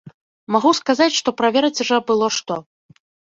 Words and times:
Магу 0.53 0.71
сказаць, 0.79 1.17
што 1.19 1.33
праверыць 1.41 1.83
жа 1.91 2.01
было 2.09 2.31
што. 2.39 2.59